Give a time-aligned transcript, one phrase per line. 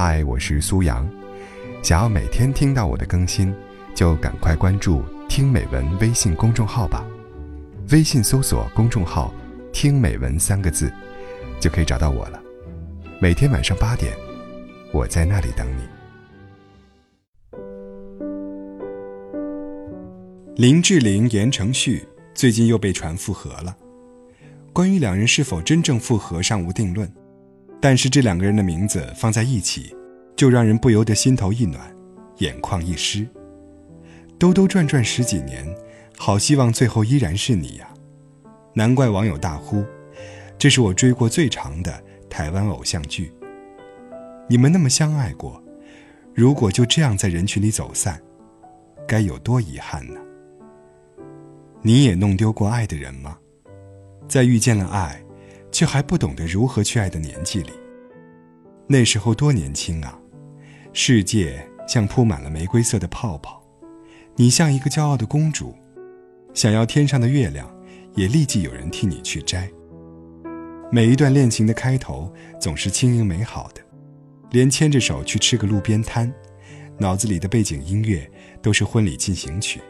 [0.00, 1.10] 嗨，我是苏阳。
[1.82, 3.52] 想要每天听到我的更新，
[3.96, 7.04] 就赶快关注“听美文”微信公众号吧。
[7.90, 9.34] 微信搜索公众号
[9.74, 10.88] “听美文”三个字，
[11.58, 12.40] 就可以找到我了。
[13.20, 14.16] 每天晚上八点，
[14.92, 15.82] 我在那里等你。
[20.54, 23.76] 林志玲、言承旭最近又被传复合了。
[24.72, 27.12] 关于两人是否真正复合，尚无定论。
[27.80, 29.94] 但是这两个人的名字放在一起，
[30.36, 31.94] 就让人不由得心头一暖，
[32.38, 33.26] 眼眶一湿。
[34.38, 35.66] 兜兜转转十几年，
[36.16, 37.88] 好希望最后依然是你呀！
[38.74, 39.84] 难怪网友大呼
[40.58, 43.32] ：“这是我追过最长的台湾偶像剧。”
[44.48, 45.62] 你们那么相爱过，
[46.34, 48.20] 如果就这样在人群里走散，
[49.06, 50.20] 该有多遗憾呢？
[51.82, 53.38] 你也弄丢过爱的人吗？
[54.28, 55.22] 在遇见了爱。
[55.78, 57.70] 却还不懂得如何去爱的年纪里，
[58.88, 60.18] 那时候多年轻啊！
[60.92, 63.62] 世界像铺满了玫瑰色的泡泡，
[64.34, 65.72] 你像一个骄傲的公主，
[66.52, 67.72] 想要天上的月亮，
[68.16, 69.70] 也立即有人替你去摘。
[70.90, 72.28] 每一段恋情的开头
[72.60, 73.80] 总是轻盈美好的，
[74.50, 76.34] 连牵着手去吃个路边摊，
[76.98, 78.28] 脑子里的背景音乐
[78.60, 79.80] 都是婚礼进行曲。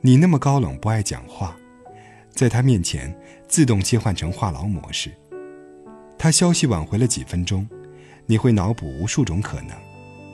[0.00, 1.56] 你那么高冷，不爱讲话。
[2.34, 3.14] 在他面前，
[3.46, 5.12] 自动切换成话痨模式。
[6.18, 7.68] 他消息晚回了几分钟，
[8.26, 9.70] 你会脑补无数种可能，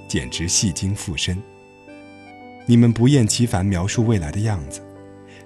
[0.08, 1.40] 简直戏精附身。
[2.66, 4.80] 你们不厌其烦描述未来的样子，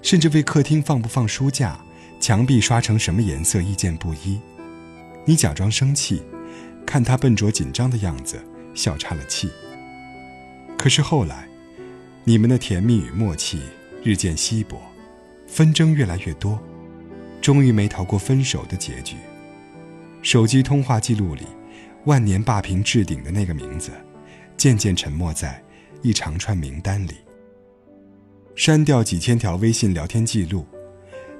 [0.01, 1.77] 甚至为客厅放不放书架、
[2.19, 4.39] 墙壁刷成什么颜色意见不一。
[5.25, 6.21] 你假装生气，
[6.85, 8.41] 看他笨拙紧张的样子，
[8.73, 9.49] 笑岔了气。
[10.77, 11.47] 可是后来，
[12.23, 13.61] 你们的甜蜜与默契
[14.03, 14.79] 日渐稀薄。
[15.47, 16.59] 纷争越来越多，
[17.41, 19.15] 终于没逃过分手的结局。
[20.21, 21.43] 手机通话记录里，
[22.05, 23.91] 万年霸屏置顶的那个名字，
[24.57, 25.63] 渐渐沉没在
[26.01, 27.15] 一长串名单里。
[28.55, 30.65] 删掉几千条微信聊天记录，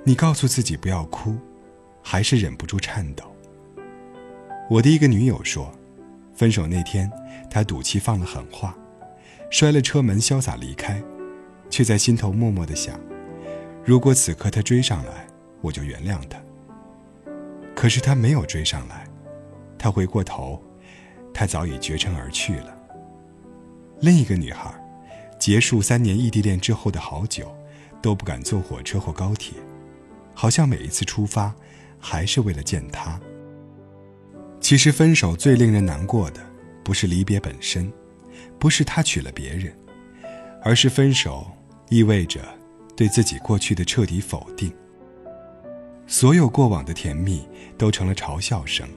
[0.03, 1.35] 你告诉自己不要哭，
[2.03, 3.24] 还是忍不住颤抖。
[4.69, 5.72] 我的一个女友说，
[6.35, 7.09] 分手那天，
[7.50, 8.78] 她赌气放了狠话，
[9.50, 11.01] 摔了车门潇洒离开，
[11.69, 13.00] 却在心头默默的想。
[13.85, 15.28] 如果此刻他追上来，
[15.62, 16.41] 我就原谅他。
[17.75, 19.06] 可是他没有追上来，
[19.78, 20.59] 他回过头，
[21.31, 22.75] 他早已绝尘而去了。
[24.00, 24.74] 另一个女孩，
[25.40, 27.56] 结束三年异地恋之后的好久，
[28.01, 29.53] 都不敢坐火车或高铁，
[30.34, 31.53] 好像每一次出发，
[32.00, 33.19] 还是为了见他。
[34.59, 36.41] 其实分手最令人难过的，
[36.84, 37.94] 不是离别本身，
[38.57, 39.72] 不是他娶了别人，
[40.63, 41.45] 而是分手
[41.90, 42.41] 意味着。
[42.95, 44.72] 对自己过去的彻底否定，
[46.07, 47.47] 所有过往的甜蜜
[47.78, 48.88] 都成了嘲笑声，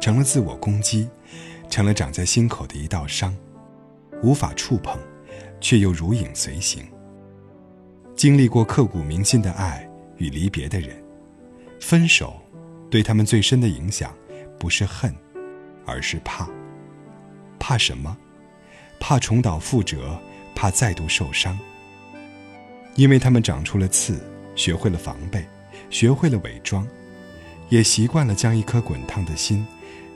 [0.00, 1.08] 成了自我攻击，
[1.70, 3.34] 成了长在心口的一道伤，
[4.22, 4.98] 无法触碰，
[5.60, 6.86] 却又如影随形。
[8.14, 11.02] 经历过刻骨铭心的爱与离别的人，
[11.80, 12.36] 分手
[12.90, 14.12] 对他们最深的影响，
[14.58, 15.14] 不是恨，
[15.86, 16.48] 而是怕。
[17.58, 18.16] 怕什么？
[19.00, 20.20] 怕重蹈覆辙，
[20.54, 21.56] 怕再度受伤。
[22.98, 24.20] 因为他们长出了刺，
[24.56, 25.46] 学会了防备，
[25.88, 26.84] 学会了伪装，
[27.68, 29.64] 也习惯了将一颗滚烫的心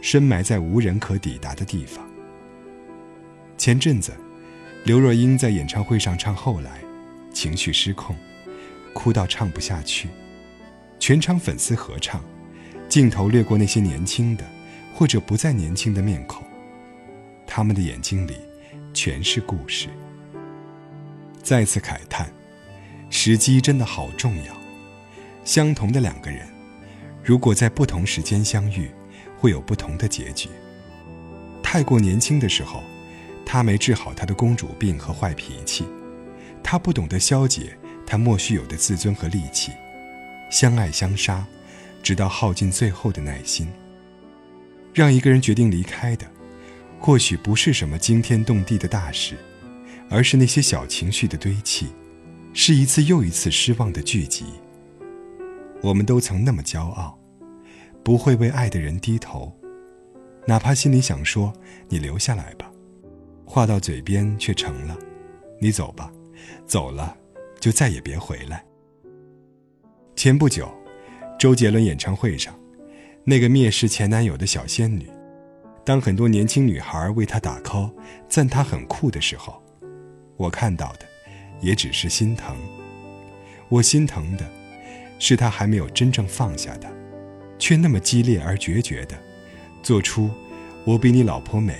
[0.00, 2.04] 深埋在无人可抵达的地方。
[3.56, 4.12] 前阵子，
[4.84, 6.82] 刘若英在演唱会上唱《后来》，
[7.32, 8.16] 情绪失控，
[8.92, 10.08] 哭到唱不下去，
[10.98, 12.20] 全场粉丝合唱，
[12.88, 14.44] 镜头掠过那些年轻的
[14.92, 16.44] 或者不再年轻的面孔，
[17.46, 18.38] 他们的眼睛里
[18.92, 19.86] 全是故事。
[21.44, 22.28] 再次慨叹。
[23.24, 24.56] 时机真的好重要。
[25.44, 26.44] 相同的两个人，
[27.22, 28.90] 如果在不同时间相遇，
[29.38, 30.48] 会有不同的结局。
[31.62, 32.82] 太过年轻的时候，
[33.46, 35.84] 他没治好他的公主病和坏脾气，
[36.64, 39.70] 他不懂得消解他莫须有的自尊和戾气，
[40.50, 41.46] 相爱相杀，
[42.02, 43.68] 直到耗尽最后的耐心。
[44.92, 46.26] 让一个人决定离开的，
[46.98, 49.36] 或许不是什么惊天动地的大事，
[50.10, 51.86] 而是那些小情绪的堆砌。
[52.54, 54.44] 是一次又一次失望的聚集。
[55.82, 57.18] 我们都曾那么骄傲，
[58.04, 59.52] 不会为爱的人低头，
[60.46, 61.52] 哪怕心里想说
[61.88, 62.70] “你留下来吧”，
[63.46, 64.96] 话到嘴边却成了
[65.58, 66.12] “你走吧”，
[66.66, 67.16] 走了
[67.58, 68.64] 就再也别回来。
[70.14, 70.70] 前不久，
[71.38, 72.54] 周杰伦演唱会上，
[73.24, 75.10] 那个蔑视前男友的小仙女，
[75.84, 77.92] 当很多年轻女孩为她打 call，
[78.28, 79.60] 赞她很酷的时候，
[80.36, 81.11] 我看到的。
[81.62, 82.54] 也只是心疼，
[83.70, 84.44] 我心疼的，
[85.18, 86.92] 是他还没有真正放下的，
[87.58, 89.16] 却那么激烈而决绝的，
[89.82, 90.28] 做出
[90.84, 91.78] “我比你老婆美，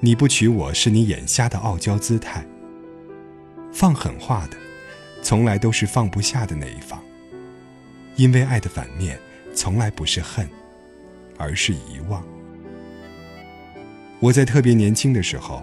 [0.00, 2.46] 你不娶我是你眼瞎的傲娇姿态。
[3.72, 4.56] 放狠话的，
[5.20, 7.02] 从来都是放不下的那一方。
[8.14, 9.18] 因为爱的反面，
[9.52, 10.48] 从来不是恨，
[11.36, 12.24] 而是遗忘。
[14.20, 15.62] 我在特别年轻的时候，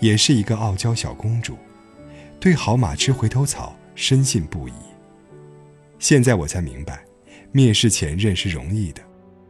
[0.00, 1.56] 也是一个傲娇小公主，
[2.42, 4.72] 对好马吃回头草深信不疑。
[6.00, 7.04] 现在我才明白，
[7.54, 9.00] 蔑视前任是容易的，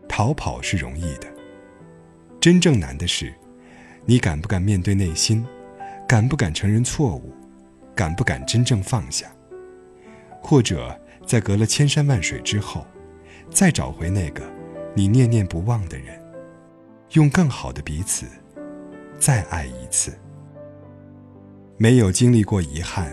[0.07, 1.27] 逃跑是容易的，
[2.39, 3.33] 真正难的是，
[4.05, 5.43] 你敢不敢面对内心，
[6.07, 7.33] 敢不敢承认错误。
[7.95, 9.35] 敢不敢真正放下？
[10.43, 10.95] 或者
[11.27, 12.87] 在隔了千山万水之后，
[13.49, 14.43] 再找回那个
[14.95, 16.23] 你念念不忘的人，
[17.13, 18.27] 用更好的彼此
[19.19, 20.13] 再爱一次。
[21.83, 23.11] 没有经历过遗憾，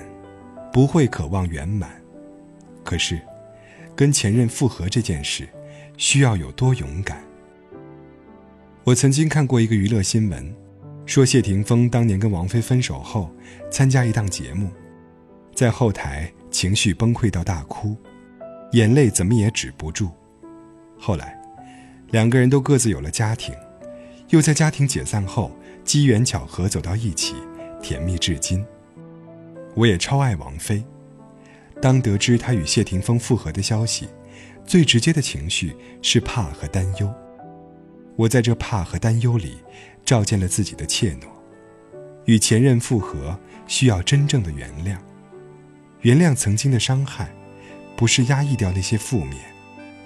[0.71, 1.89] 不会渴望圆满。
[2.83, 3.19] 可是，
[3.95, 5.49] 跟前任复合这件事，
[5.97, 7.19] 需要有多勇敢？
[8.83, 10.55] 我曾经看过一个娱乐新闻。
[11.07, 13.33] 说谢霆锋当年跟王菲分手后，
[13.71, 14.69] 参加一档节目，
[15.55, 17.97] 在后台情绪崩溃到大哭，
[18.73, 20.11] 眼泪怎么也止不住。
[20.95, 21.35] 后来，
[22.11, 23.51] 两个人都各自有了家庭，
[24.27, 25.51] 又在家庭解散后
[25.83, 27.33] 机缘巧合走到一起，
[27.81, 28.65] 甜蜜至今。
[29.75, 30.83] 我也超爱王菲，
[31.81, 34.07] 当得知她与谢霆锋复合的消息，
[34.65, 37.13] 最直接的情绪是怕和担忧。
[38.15, 39.57] 我在这怕和担忧里。
[40.05, 41.27] 照见了自己的怯懦，
[42.25, 43.37] 与前任复合
[43.67, 44.97] 需要真正的原谅，
[46.01, 47.31] 原谅曾经的伤害，
[47.95, 49.37] 不是压抑掉那些负面，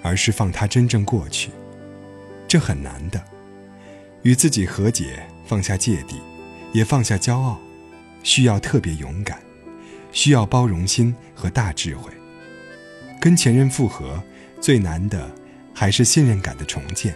[0.02, 1.52] 而是放它真正过去，
[2.46, 3.24] 这很难的。
[4.24, 6.20] 与自己和解，放下芥蒂，
[6.74, 7.58] 也放下骄傲，
[8.24, 9.40] 需要特别勇敢，
[10.10, 12.12] 需要包容心和大智慧。
[13.20, 14.20] 跟前任复合
[14.60, 15.30] 最难的
[15.72, 17.14] 还是信任感的重建。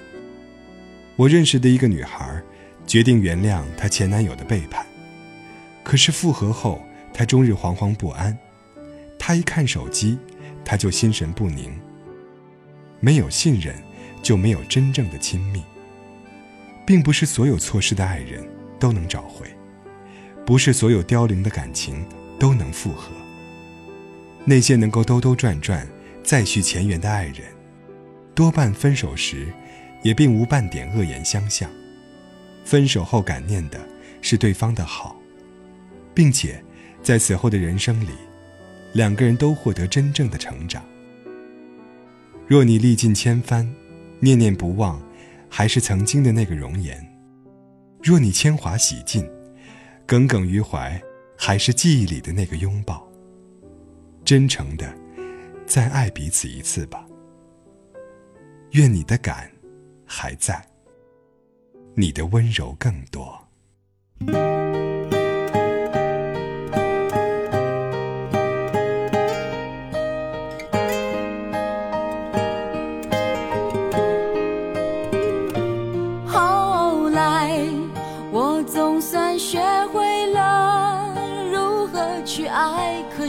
[1.17, 2.41] 我认识的一个女孩。
[2.87, 4.87] 决定原谅她前男友的背叛，
[5.85, 6.83] 可是复合后，
[7.13, 8.35] 她终日惶惶不安。
[9.19, 10.19] 她一看手机，
[10.65, 11.71] 她就心神不宁。
[12.99, 13.75] 没有信任，
[14.23, 15.63] 就没有真正的亲密。
[16.87, 18.43] 并不是所有错失的爱人
[18.81, 19.47] 都能找回，
[20.49, 22.03] 不是所有凋零的感情
[22.39, 23.13] 都能复合。
[24.47, 25.87] 那些能够兜兜转转
[26.23, 27.43] 再续前缘的爱人，
[28.35, 29.53] 多半分手时，
[30.03, 31.71] 也并无半点恶言相向。
[32.65, 33.79] 分手后感念的
[34.23, 35.15] 是对方的好，
[36.15, 36.65] 并且
[37.03, 38.13] 在此后的人生里，
[38.95, 40.83] 两个人都获得真正的成长。
[42.47, 43.71] 若你历尽千帆，
[44.19, 44.99] 念念不忘
[45.51, 46.97] 还是曾经的那个容颜；
[48.03, 49.29] 若你铅华洗尽，
[50.09, 50.99] 耿耿于怀
[51.37, 53.07] 还是记忆里的那个拥抱。
[54.25, 54.91] 真诚的
[55.67, 57.07] 再爱彼此一次吧。
[58.71, 59.53] 愿你的感
[60.07, 60.67] 还在。
[61.95, 63.39] 你的温柔更多。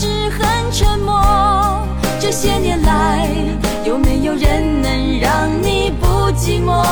[0.00, 1.86] 是很沉默？
[2.18, 3.28] 这些年来，
[3.84, 6.82] 有没有人能让你不寂寞？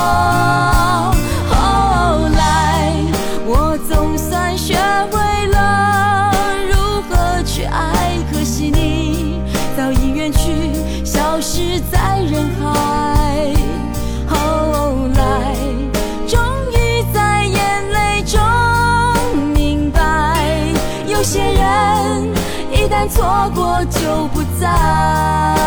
[24.69, 25.58] 啊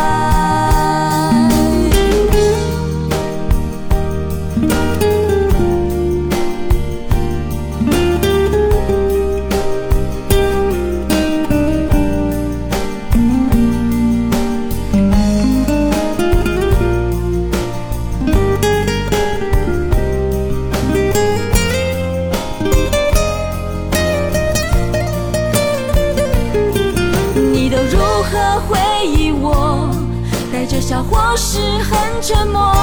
[32.33, 32.73] 沉默？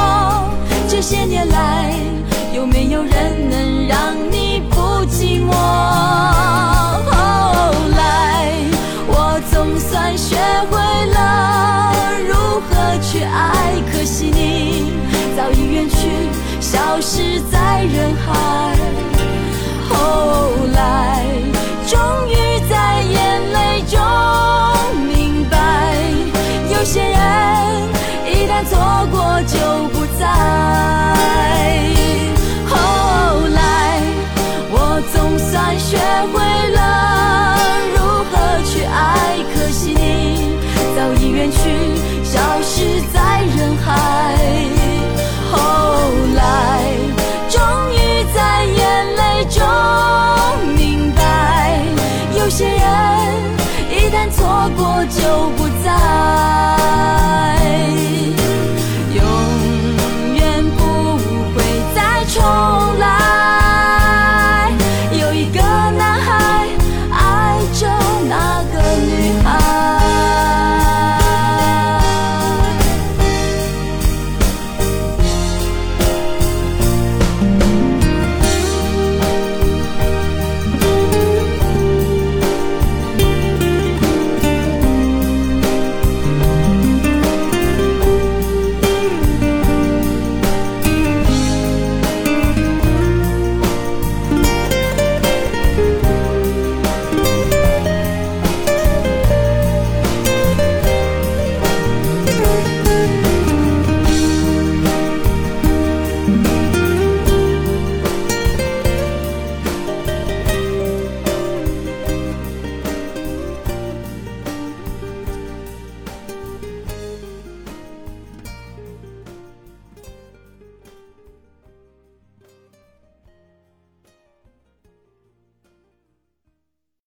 [0.89, 1.93] 这些年来，
[2.55, 4.77] 有没有人能让你不
[5.07, 5.53] 寂寞？
[7.11, 7.13] 后
[7.97, 8.55] 来，
[9.09, 10.37] 我总算学
[10.71, 10.79] 会
[11.11, 11.93] 了
[12.29, 12.35] 如
[12.69, 12.71] 何
[13.03, 14.93] 去爱，可惜你
[15.37, 16.29] 早已远去，
[16.61, 18.29] 消失在人海。
[19.89, 21.25] 后来，
[21.87, 23.99] 终于在眼泪中
[54.77, 55.60] 过就。